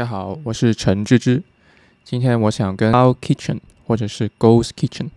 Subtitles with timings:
[0.00, 1.42] 大家好，我是陈芝芝。
[2.04, 5.10] 今天我想跟 Our Kitchen 或者是 Ghost Kitchen。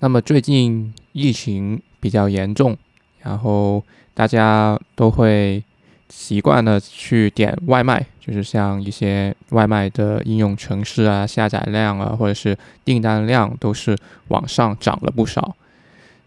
[0.00, 2.76] 那么最近疫情比较严重，
[3.20, 5.62] 然后大家都会
[6.08, 13.96] 习惯的去点外卖，就是像一些外卖的应用程式啊，下载量啊，或者是订单量都是
[14.26, 15.54] 往上涨了不少。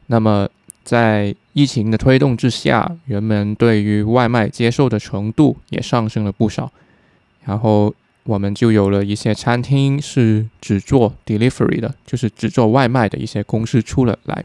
[0.07, 0.47] 那么
[0.85, 6.71] 在疫情的推动之下，人们对于外卖接受的程度也上升了不少。
[7.45, 7.93] 然后
[8.23, 14.43] 我们就有了一些餐厅是只做 delivery 的，就是只做外卖的一些公司出了来。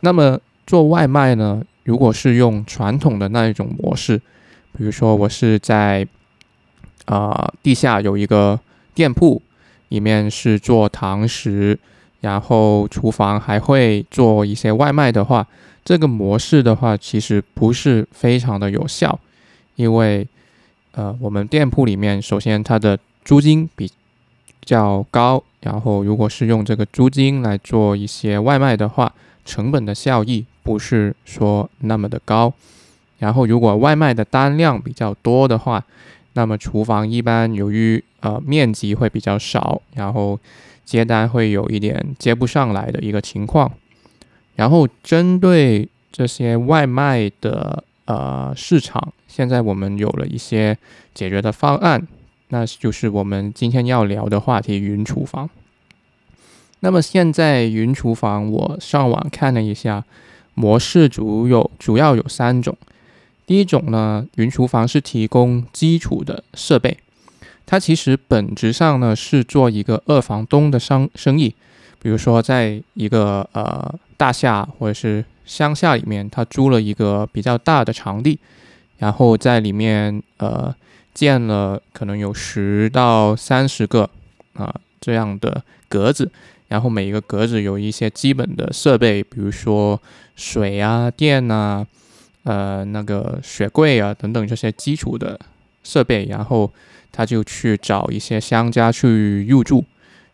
[0.00, 4.18] 那么做外卖呢，如果是用传统的那一种模式，
[4.76, 6.06] 比如说我是在
[7.06, 8.60] 啊地下有一个
[8.94, 9.40] 店铺，
[9.88, 11.78] 里面是做堂食，
[12.20, 15.46] 然后厨房还会做一些外卖的话，
[15.84, 19.18] 这个模式的话其实不是非常的有效，
[19.76, 20.28] 因为。
[20.94, 23.90] 呃，我们店铺里面，首先它的租金比
[24.60, 29.10] 较高，然后如果是用这个租金来做一些外卖的话，
[29.42, 32.52] 成本的效益不是说那么的高。
[33.18, 35.82] 然后如果外卖的单量比较多的话，
[36.34, 40.38] 那么厨房一般由于呃面积会比较少，然后
[40.84, 43.72] 接单会有一点接不上来的一个情况。
[44.56, 47.82] 然后针对这些外卖的。
[48.04, 50.76] 呃，市场现在我们有了一些
[51.14, 52.06] 解决的方案，
[52.48, 55.48] 那就是我们今天要聊的话题——云厨房。
[56.80, 60.04] 那么现在云厨房，我上网看了一下，
[60.54, 62.76] 模式主有主要有三种。
[63.46, 66.98] 第一种呢，云厨房是提供基础的设备，
[67.64, 71.54] 它其实本质上呢是做一个二房东的商生意，
[72.00, 75.24] 比如说在一个呃大厦或者是。
[75.44, 78.38] 乡下里面，他租了一个比较大的场地，
[78.98, 80.74] 然后在里面呃
[81.12, 84.08] 建了可能有十到三十个
[84.54, 86.30] 啊这样的格子，
[86.68, 90.00] 然后每一个格子有一些基本的设备，比如说
[90.36, 91.86] 水啊、电啊、
[92.44, 95.38] 呃那个雪柜啊等等这些基础的
[95.82, 96.70] 设备，然后
[97.10, 99.84] 他就去找一些商家去入住，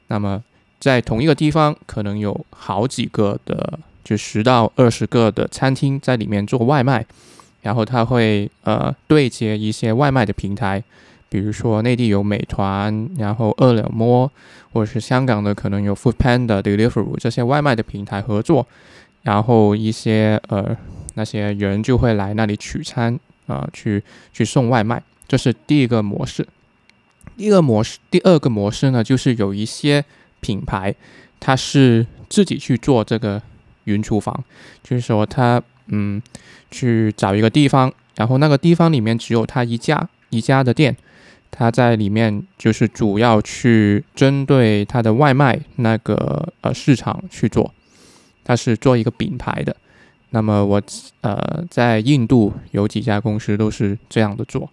[0.09, 0.45] 那么
[0.79, 3.79] 在同一个地方可能有好几个的。
[4.09, 7.05] 就十到二十个的餐厅在里面做外卖，
[7.61, 10.83] 然后他会呃对接一些外卖的平台，
[11.29, 14.33] 比如说内地有美团，然后饿了么，
[14.73, 18.67] 或者是香港的可能有 Food Panda、Deliveroo 这些外卖的平台合作，
[19.25, 20.75] 然后一些呃
[21.13, 24.03] 那些人就会来那里取餐啊，去
[24.33, 26.49] 去送外卖，这是第一个模式。
[27.37, 30.03] 第二个模式，第二个模式呢，就是有一些
[30.41, 30.95] 品牌，
[31.39, 33.43] 它是自己去做这个。
[33.89, 34.45] 云厨房，
[34.83, 36.21] 就是说他嗯，
[36.71, 40.95] 去找一个地方，然后那个地方里面只有他一家一家的店，
[41.51, 47.73] 他在里面就是主要去针对他的外卖那个呃市场去做，
[48.45, 49.75] 他是做一个品牌的。
[50.31, 50.83] 那么我
[51.23, 54.69] 呃在印度有几家公司都是这样的做。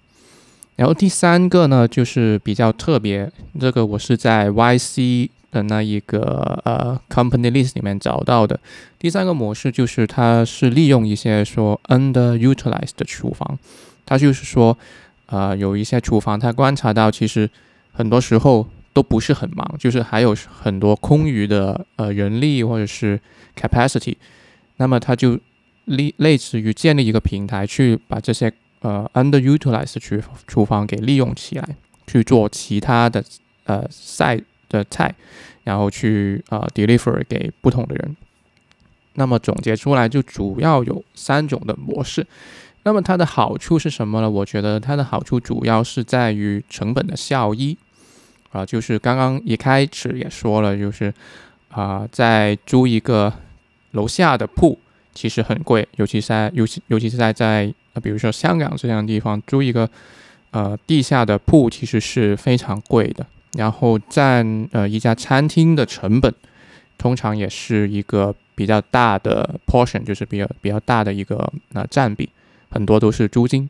[0.75, 5.29] 然后第三个呢，就是比较特别，这个我是在 YC。
[5.55, 8.59] 的那一个呃 company list 里面找到的
[8.99, 13.57] 第三个模式就是，它是利用一些说 underutilized 的厨房，
[14.05, 14.77] 它就是说，
[15.27, 17.49] 呃，有一些厨房，它观察到其实
[17.93, 23.17] 很多时候都不是很忙，就是还有很多空余的呃人力或者是
[23.55, 24.15] capacity，
[24.75, 25.39] 那么它就
[25.85, 28.51] 类类似于建立一个平台，去把这些
[28.81, 33.23] 呃 underutilized 厨厨房给利用起来，去做其他的
[33.63, 34.41] 呃赛。
[34.69, 35.13] 的菜，
[35.63, 38.15] 然后去啊 deliver 给不同的人。
[39.13, 42.27] 那么总结出来就主要有三种的模式。
[42.83, 44.29] 那么它的好处是什么呢？
[44.29, 47.77] 我觉得它的好处主要是在于成本的效益
[48.51, 51.11] 啊，就是刚刚一开始也说了，就是
[51.69, 53.33] 啊在租一个
[53.91, 54.77] 楼下的铺
[55.13, 57.73] 其实很贵，尤其是在尤其尤其是在在
[58.03, 59.89] 比如说香港这样的地方租一个
[60.51, 63.25] 呃地下的铺其实是非常贵的。
[63.55, 66.33] 然后占呃一家餐厅的成本，
[66.97, 72.29] 通常也是一个比较大的 portion，就是比较比较大的一个呃占比，
[72.69, 73.69] 很多都是租金。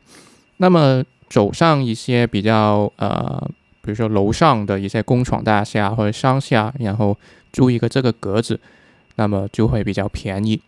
[0.58, 3.50] 那么走上一些比较呃，
[3.82, 7.16] 比如说楼上的一些工厂大厦或者商厦，然后
[7.52, 8.58] 租一个这个格子，
[9.16, 10.60] 那么就会比较便宜。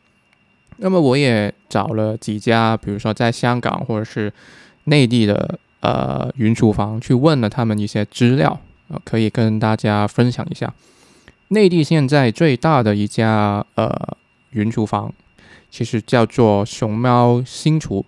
[0.79, 4.33] 那么我也找了几家，比如说在香港或者是
[4.85, 8.61] 内地的呃云厨房，去问了他们一些资料。
[8.89, 10.73] 呃，可以跟大家分享一下，
[11.49, 14.17] 内地现在最大的一家呃
[14.51, 15.13] 云厨房，
[15.71, 18.05] 其实叫做熊猫新厨，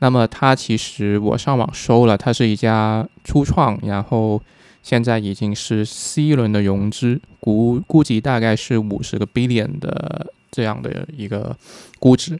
[0.00, 4.40] 那么它其实我上网搜了，它是一家初创，然后
[4.82, 11.56] 现在已经是 C 轮的融资，估估计大概是五十个 billion 的这样的一个
[11.98, 12.38] 估值。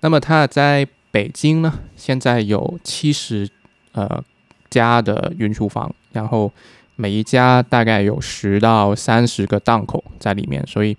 [0.00, 3.48] 那么它在北京呢，现在有七十
[3.92, 4.22] 呃
[4.70, 6.52] 家的云厨房，然后
[6.96, 10.96] 每一家大概有十到三十个档口在里面，所以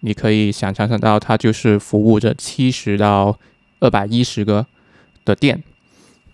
[0.00, 3.38] 你可以想象得到，它就是服务着七十到
[3.80, 4.66] 二百一十个。
[5.26, 5.62] 的店，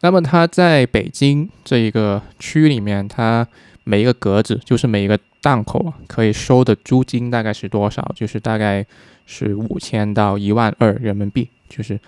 [0.00, 3.46] 那么它在北京这一个区里面，它
[3.84, 8.10] 每一个格子就是每一个档口可以收的租金大概是多少？
[8.16, 8.84] 就是大概
[9.26, 12.00] 是五千到一万二人民币，就是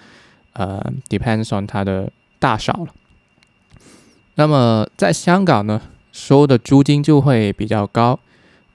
[0.54, 2.88] 呃，depends on 它的大小了。
[4.34, 5.80] 那么在香港呢，
[6.12, 8.20] 收的租金就会比较高，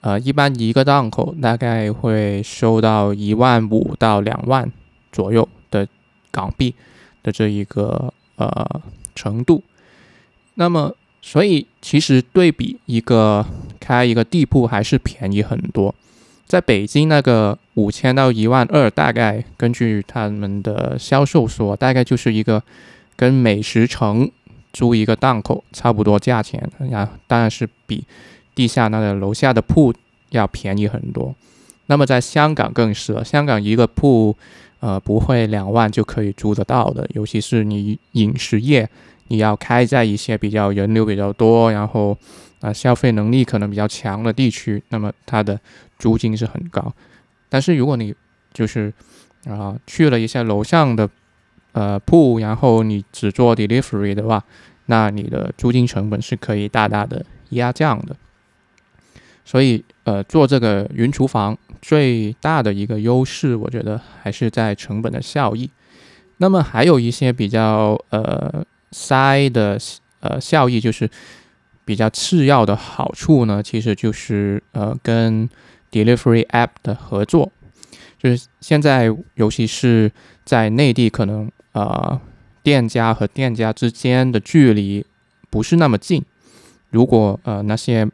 [0.01, 4.69] 呃，一般一个档口大概会收到一万五到两万
[5.11, 5.87] 左右的
[6.29, 6.75] 港币。
[7.23, 8.81] 的这一个呃
[9.13, 9.61] 程度，
[10.53, 13.45] 那么所以其实对比一个
[13.81, 15.93] 开一个地铺还是便宜很多。
[16.45, 22.63] 在北京那个五千到一万二，大概根据他们的销售说，大概就是一个
[23.17, 24.31] 跟美食城
[24.77, 28.03] 租一个档口差不多价钱，然当然是比
[28.53, 29.91] 地下那个楼下的铺
[30.29, 31.33] 要便宜很多。
[31.87, 34.35] 那么在香港更是了，香港一个铺。
[34.79, 38.87] 呃，不会两万就可以租得到的，尤其是你饮食业，
[39.29, 42.15] 你要开在一些比较人流比较多，然后
[42.61, 45.59] 啊消费能力可能比较强的地区，那么它的
[45.97, 46.93] 租金是很高。
[47.49, 48.13] 但是如果你
[48.53, 48.93] 就是
[49.45, 51.09] 啊去了一些楼上的
[51.77, 54.43] 呃铺，然后你只做 delivery 的话，
[54.87, 58.15] 那你的租金成本是可以大大的压降的。
[59.45, 61.57] 所以呃做这个云厨房。
[61.79, 65.69] 最大的一个优势，我觉得还是在成本的效益。
[66.37, 69.77] 那么还有一些比较呃塞的
[70.19, 71.07] 呃效益，就是
[71.85, 75.47] 比较次要的好处呢，其实就是呃跟
[75.91, 77.51] delivery app 的合作。
[78.17, 80.11] 就是现在，尤其是
[80.43, 82.19] 在内地，可能呃
[82.63, 85.05] 店家和店家之间的距离
[85.49, 86.25] 不是那么近。
[86.89, 88.09] 如果呃那些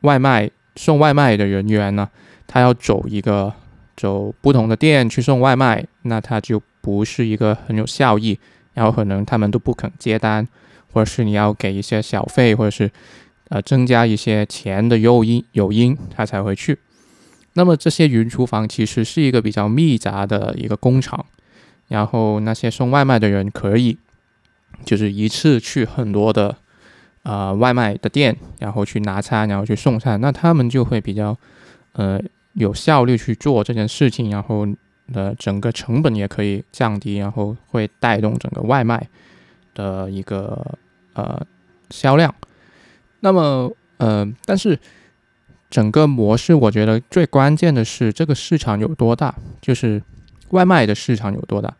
[0.00, 2.08] 外卖送外卖的人员呢？
[2.52, 3.52] 他要走一个
[3.96, 8.36] 走不同的店去送外卖，那他就不是一个很有效益，
[8.74, 10.48] 然后可能他们都不肯接单，
[10.92, 12.90] 或者是你要给一些小费，或者是
[13.50, 16.76] 呃增加一些钱的诱因诱因，他才会去。
[17.52, 21.24] 那么这些云厨房其实是一个比较密杂的一个工厂，
[21.90, 23.98] 然后那些送外卖的人可以
[24.86, 26.56] 就是一次去很多的
[27.24, 31.36] 呃外卖的店，然后去拿餐，然后去送餐，那他们就会比较
[31.92, 32.18] 呃。
[32.54, 34.66] 有效率去做这件事情，然后
[35.14, 39.08] 呃整个成本也可以降低，然后会带动整个外卖
[39.72, 40.76] 的一个
[41.14, 41.40] 呃
[41.90, 42.34] 销量。
[43.20, 44.76] 那么呃，但是
[45.70, 50.02] 整个模式，我觉得最关键的是这个市场有多大，就是
[50.48, 51.72] 外卖的市场有多大。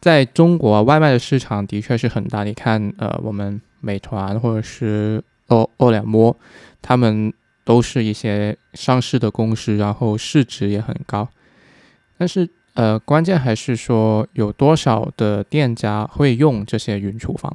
[0.00, 2.44] 在中国，外卖的市场的确是很大。
[2.44, 6.36] 你看，呃，我们美团或者是饿饿了么，
[6.80, 7.32] 他们。
[7.62, 11.28] 都是一些上市的公司，然后市值也很高，
[12.18, 17.54] 但是呃，关键还是说有多少的店家会用这些云厨房。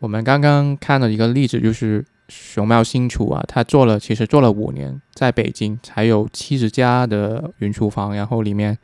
[0.00, 8.76] 我们刚刚看了一个例子，就是熊猫新厨啊，他做了其实做了五年，在北京才有七十家的云厨房，然后里面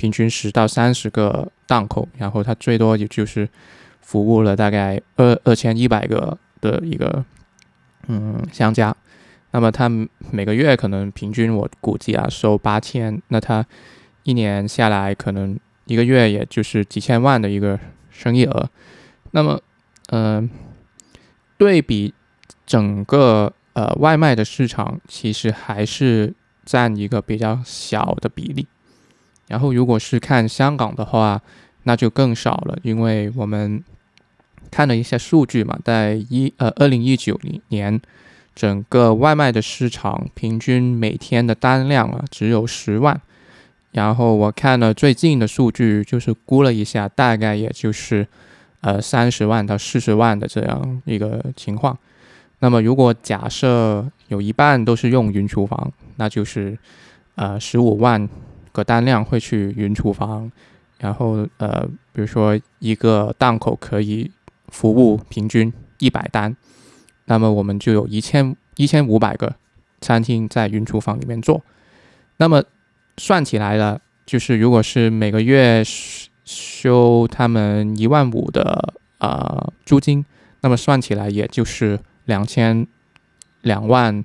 [0.00, 3.46] 平均十到三十个档口，然后他最多也就是
[4.00, 7.22] 服务了大概二二千一百个的一个
[8.08, 8.96] 嗯商家。
[9.50, 9.90] 那么他
[10.30, 13.66] 每个月可能平均，我估计啊收八千，那他
[14.22, 17.78] 一年下来可能一个月也就是几千万的一个
[18.10, 18.70] 生意额。
[19.32, 19.60] 那么，
[20.08, 20.48] 嗯，
[21.58, 22.14] 对比
[22.64, 26.32] 整个呃外卖的市场，其实还是
[26.64, 28.66] 占一个比较小的比例。
[29.50, 31.42] 然后，如果是看香港的话，
[31.82, 33.84] 那就更少了，因为我们
[34.70, 37.38] 看了一些数据嘛，在一呃二零一九
[37.68, 38.00] 年。
[38.52, 43.18] 整个外卖的市场平均每天的单量啊只有十万，
[43.92, 48.26] 然后我看了最近的数据，就是估了一下，大概也就是
[48.80, 51.96] 呃三十万到四十万的这样一个情况。
[52.58, 56.76] 那么如果假设有一半都是用云厨房，那就是
[57.36, 58.28] 呃十五万
[58.72, 60.50] 个单量会去云厨房，
[60.98, 64.30] 然后呃比如说一个档口可以
[64.68, 66.56] 服务平均一百单。
[67.26, 69.54] 那么我们就有一千一千五百个
[70.00, 71.62] 餐厅在云厨房里面做，
[72.38, 72.64] 那么
[73.16, 75.82] 算起来了，就是如果是每个月
[76.44, 80.24] 收他们一万五的呃租金，
[80.62, 82.86] 那么算起来也就是两千
[83.62, 84.24] 两万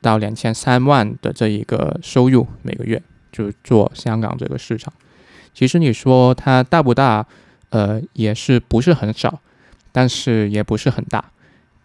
[0.00, 4.92] 到两千三万的这一个收入每个月，就做香港这个市场。
[5.52, 7.26] 其实你说它大不大？
[7.70, 9.40] 呃，也是不是很少，
[9.92, 11.24] 但是也不是很大，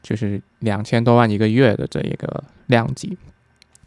[0.03, 3.17] 就是两千多万一个月的这一个量级，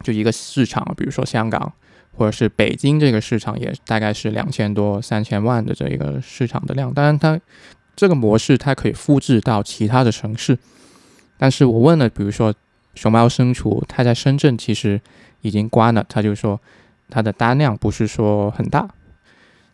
[0.03, 1.71] 就一个市场，比如说香港
[2.17, 6.91] 或者是北京这个市场，也大概是两千多三千万的这一个市场的量。
[6.91, 7.39] 当然，它
[7.95, 10.57] 这个模式它可以复制到其他的城市，
[11.37, 12.51] 但是我问了，比如说
[12.95, 14.99] 熊猫生厨，它在深圳其实
[15.41, 16.59] 已经关了，他就说
[17.11, 18.89] 它的单量不是说很大，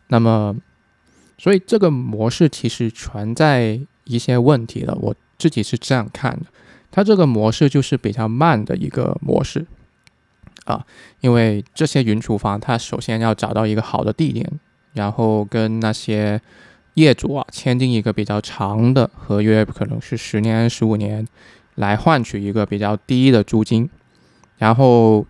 [0.08, 0.54] 那么。
[1.40, 6.48] 所以这个模式其实存在一些问题的，我自己是这样看的。
[6.90, 9.68] 它这个模式就是比较慢的一个模式
[10.66, 10.84] 啊，
[11.22, 14.52] 因为这些云厨房它首先要找到一个好的地点，
[14.94, 16.42] 然后跟那些
[16.96, 21.28] 业主啊签订一个比较长的合约，可能是十年、十五年，
[21.76, 23.88] 来换取一个比较低的租金，
[24.58, 25.24] 然后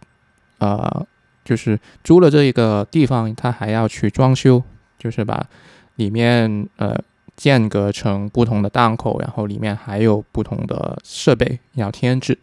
[0.60, 1.06] 呃，
[1.48, 4.62] 就是租了这一个地方，他还要去装修，
[5.00, 5.48] 就是把。
[5.96, 6.96] 里面呃
[7.36, 12.38] 间隔成不同的档口，然后里面还有不同的设备要添置。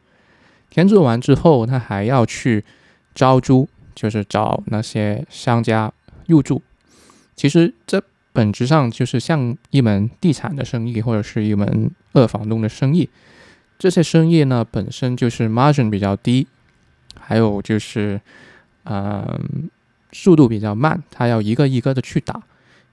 [0.71, 2.65] 添置完之后，他还要去
[3.15, 5.93] 招租，就是找那些商家
[6.27, 6.61] 入住。
[7.37, 13.09] 其实这本质上就是像一门地产的生意，或者是一门二房东的生意。
[13.79, 16.49] 这些生意呢本身就是 margin 比较低，
[17.21, 18.21] 还有就是
[18.85, 19.71] 嗯
[20.13, 22.43] 速度比较慢，他要一个一个的去打。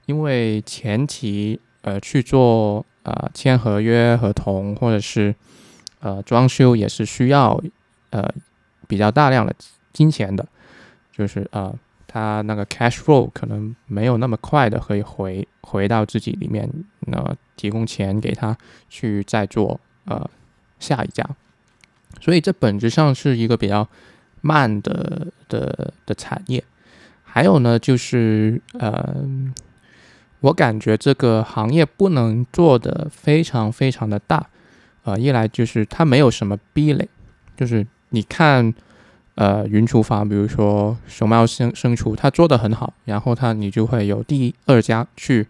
[0.06, 5.32] 因为前期呃去做呃签合约合同或者是
[6.00, 7.62] 呃装修也是需要
[8.10, 8.28] 呃
[8.88, 9.54] 比较大量的
[9.92, 10.44] 金钱的，
[11.12, 11.72] 就是呃
[12.08, 16.68] 他那个 cash flow 可能没有那么快的可以回回到自己里面，
[17.06, 18.58] 那提供钱给他
[18.88, 20.28] 去再做呃
[20.80, 21.24] 下一家，
[22.20, 23.88] 所以这本质上是一个比较
[24.42, 26.62] 慢的的的产业。
[27.22, 29.16] 还有呢就是呃。
[30.42, 34.44] 我感觉这个行业不能做的非常非常的大，
[35.04, 37.08] 呃，一来就是它没有什么壁垒，
[37.56, 38.74] 就是你看，
[39.36, 45.46] 呃，云厨房，比如说熊猫生生厨，它做的很好，然后它你就会有第二家去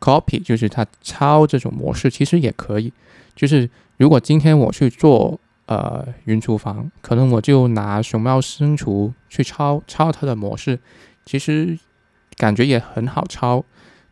[0.00, 2.92] copy，就是它抄这种模式，其实也可以，
[3.36, 10.78] 就是如果今天我去做呃云厨房，可能我就拿熊猫生厨去抄抄它的模式，
[11.24, 11.78] 其实
[12.36, 13.64] 感觉也很好抄。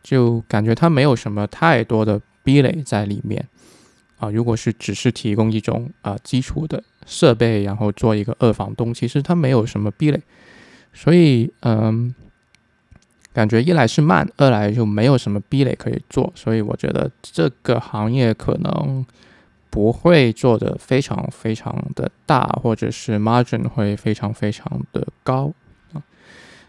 [0.02, 3.46] 就感觉它没有什么太多的壁垒在里面
[4.18, 4.28] 啊。
[4.30, 10.20] 如果是只是提供一种啊基础的设备，然后做一个二房东，其实它没有什么壁垒。
[10.92, 12.12] 所以嗯，
[13.32, 16.32] 感觉一来是慢，二来就没有什么壁垒可以做。
[16.34, 19.06] 所以我觉得这个行业可能
[19.72, 25.50] 不会做的非常非常的大，或者是 margin 会非常非常的高
[25.94, 26.02] 啊。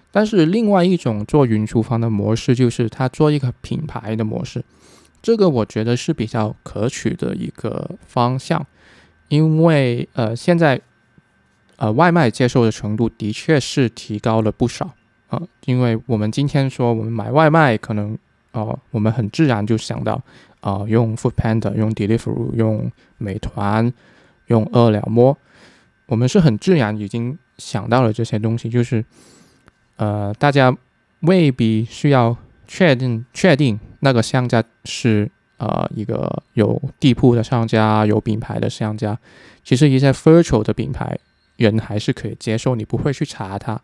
[0.09, 4.63] 但是另外一种做云厨房的模式，就是他做一个品牌的模式，
[5.21, 8.65] 这个我觉得是比较可取的一个方向，
[9.27, 10.79] 因为呃现在
[11.75, 14.91] 呃外卖接受的程度的确是提高了不少
[15.27, 18.17] 啊，因为我们今天说我们买外卖，可能
[18.53, 20.19] 哦我们很自然就想到
[20.61, 23.93] 啊用 Food Panda、用 Deliveroo、用美团、
[24.47, 25.37] 用饿了么，
[26.07, 29.05] 我们是很自然已经想到了这些东西，就是。
[29.95, 30.75] 呃，大家
[31.19, 32.35] 未必需要
[32.67, 39.15] 确定确定那个商家是呃一个有地铺的商家，有品牌的商家。
[39.63, 41.15] 其实一些 virtual 的品牌
[41.57, 43.79] 人还是可以接受，你不会去查他，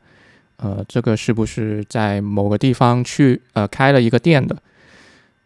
[0.62, 4.56] 呃，这个是不是在某个地方去呃开了一个店的？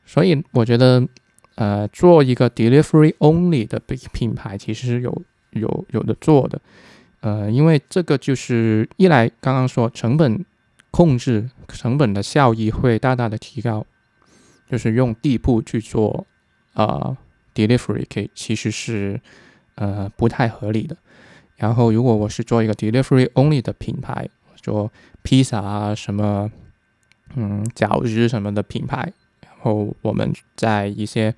[0.06, 1.08] 所以我觉得，
[1.56, 6.62] 呃，做一个 delivery only 的品品牌，其实是有有有的做的，
[7.22, 10.46] 呃，因为这个就是一来刚刚说成本。
[10.96, 13.84] 控制成本的效益会大大的提高，
[14.70, 16.28] 就是用地铺去做
[16.76, 17.18] 呃
[17.56, 19.20] delivery，可以其实是
[19.74, 20.96] 呃不太合理的。
[21.56, 24.30] 然后如果我是做一个 delivery only 的品牌，
[24.64, 24.92] 做
[25.22, 26.52] 披萨啊什么，
[27.36, 31.36] 嗯饺子什么的品牌，然后我们在一些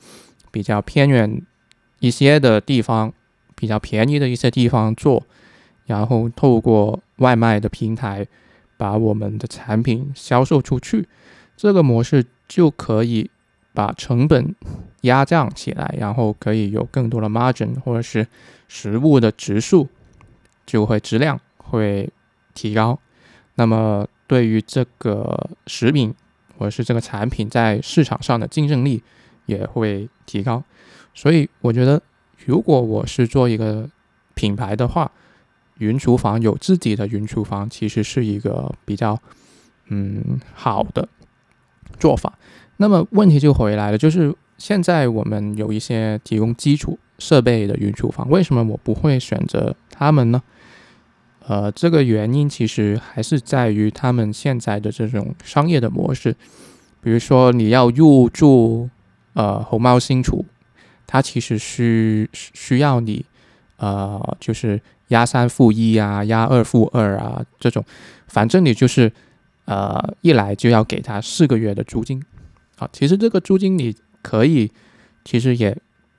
[0.51, 1.41] 比较偏远
[1.99, 3.11] 一些的地方，
[3.53, 5.23] 比较便宜的一些地方做，
[5.85, 8.25] 然后透过外卖的平台。
[8.77, 11.07] 把我们的产品销售出去，
[11.55, 13.31] 这个模式就可以
[13.73, 14.53] 把成本
[15.03, 18.27] 压降起来，然后可以有更多的 margin，或者是
[18.67, 19.87] 食物的质数
[20.65, 22.11] 就会质量会
[22.53, 22.99] 提高。
[23.55, 26.13] 那么对于这个食品
[26.57, 29.01] 或者是这个产品在市场上的竞争力
[29.45, 30.63] 也会提高。
[31.13, 32.01] 所以我觉得，
[32.45, 33.89] 如果我是做一个
[34.33, 35.11] 品牌的话，
[35.77, 39.17] 云厨房有自己的云厨房，其实是一个比较
[39.87, 41.07] 嗯好的
[41.99, 42.37] 做法。
[42.77, 50.41] 那么问题就回来了，就是现在我们有一些提供基础设备的云厨房，为什么我不会选择他们呢？
[51.47, 56.35] 呃，这个原因其实还是在于他们现在的这种商业的模式。
[57.01, 58.89] 比如说，你要入驻
[59.33, 60.43] 呃红猫新厨，
[61.05, 63.23] 它其实需需要你
[63.77, 67.85] 呃，就是押三付一啊，押二付二啊这种，
[68.27, 69.11] 反正你就是
[69.65, 72.19] 呃一来就要给他四个月的租金。
[72.75, 74.71] 好，其实这个租金你可以，
[75.23, 75.77] 其实也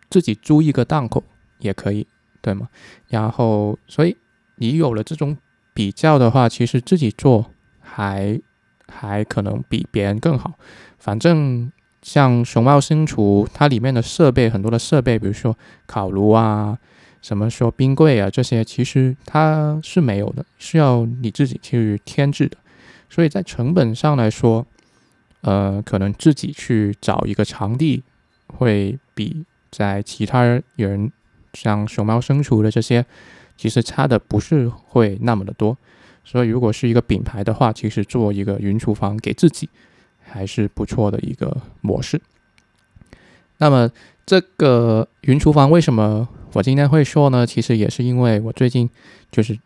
[0.08, 1.24] 自己租一个档口
[1.58, 2.06] 也可以，
[2.40, 2.68] 对吗？
[3.08, 4.16] 然后，所以
[4.56, 5.36] 你有了这种
[5.72, 8.40] 比较的话，其实自己做还
[8.88, 10.52] 还可能比别人更好。
[10.98, 11.70] 反正
[12.02, 16.78] 像熊猫新厨，它里面的设备很多的设备，比如说烤炉啊，
[17.20, 22.56] 什么说冰柜啊这些，其实它是没有的，是要你自己去添置的。
[23.08, 24.66] 所以在成本上来说，
[25.42, 28.02] 呃，可能自己去找一个场地，
[28.48, 30.42] 会比在其他
[30.76, 31.12] 人
[31.52, 33.04] 像熊猫生厨的这些，
[33.56, 35.76] 其实差的不是会那么的多。
[36.24, 39.68] 所以如果是一个品牌的话，其实做一个云厨房给自己
[40.22, 42.20] 还是不错的一个模式。
[43.58, 43.90] 那么
[44.24, 47.46] 这个云厨房为什么我今天会说呢？
[47.46, 48.88] 其实也是因为我最近
[49.30, 49.58] 就是。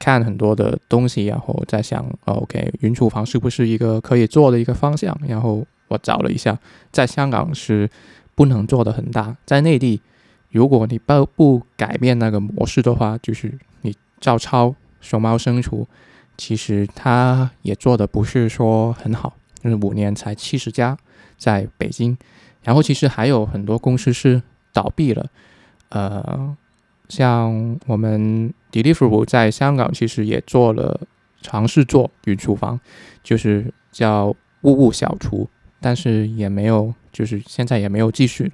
[0.00, 5.18] 看很多的东西，然后在想，OK，云厨房是不是一个可以做的一个方向？
[5.26, 6.56] 然后我找了一下，
[6.92, 7.90] 在香港是
[8.36, 10.00] 不能做的很大，在内地，
[10.50, 15.86] 如果你不不改变那个模式的话，就是你照抄熊猫生厨，
[16.36, 20.96] 其实它也做的不是说很好，就是五年才七十家
[21.36, 22.16] 在北京，
[22.62, 25.26] 然后其实还有很多公司是倒闭了，
[25.90, 26.56] 呃。
[27.08, 31.00] 像我们 deliver，在香港其实也做了
[31.40, 32.78] 尝试做云厨房，
[33.22, 34.36] 就是叫物
[34.86, 35.48] 物小厨，
[35.80, 38.50] 但是也没有，就是现在也没有继续了。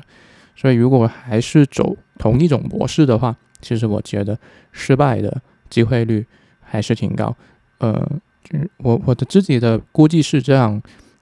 [0.55, 4.39] 所以如果还是走同一种模式的话，其实我觉得
[4.73, 6.25] 失败的机会率
[6.61, 7.35] 还是挺高。
[7.79, 8.09] 呃，
[8.79, 10.81] 我我的自己的估计是这样，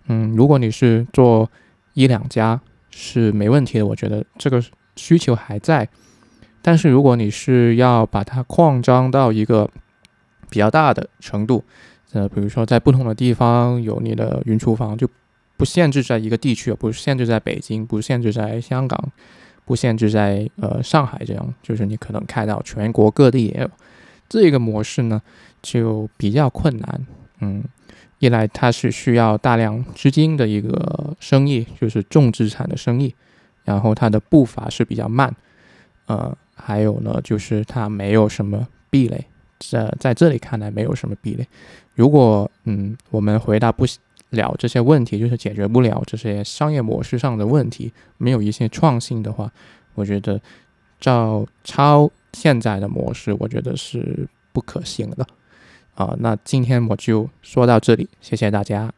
[0.09, 1.51] 嗯，如果你是做
[1.95, 4.63] 一两家是没问题的，我觉得这个
[4.97, 5.89] 需求还在。
[6.61, 9.69] 但是如果你是要把它扩张到一个
[10.51, 11.65] 比较大的程度，
[12.13, 15.09] 呃，比如说在不同的地方有你的云厨房，就
[15.57, 19.13] 不限制在一个地区，不限制在北京，不限制在香港，
[19.65, 23.71] 不限制在呃上海这样，就是你可能开到全国各地也有
[24.29, 25.21] 这个模式呢，
[25.63, 27.07] 就比较困难。
[27.41, 27.63] 嗯，
[28.19, 33.15] 一来它是需要大量资金的一个生意，就是重资产的生意，
[33.65, 35.35] 然后它的步伐是比较慢，
[36.07, 36.37] 呃。
[36.55, 39.25] 还有呢，就是它没有什么壁垒，
[39.59, 41.45] 在在这里看来没有什么壁垒。
[41.95, 43.85] 如果嗯，我们回答不
[44.33, 49.51] 了这些问题，就是解决不了这些商业模式上的问题，没有一些创新的话，
[49.95, 50.41] 我觉得
[50.99, 55.27] 照抄现在的模式，我觉得是不可行的。
[55.95, 58.93] 啊，那今天我就说到这里，谢谢大家。